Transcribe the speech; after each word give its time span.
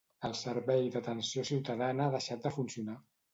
El 0.27 0.31
servei 0.37 0.87
d'Atenció 0.95 1.43
ciutadana 1.51 2.09
ha 2.09 2.15
deixat 2.17 2.49
de 2.49 2.55
funcionar. 2.57 2.99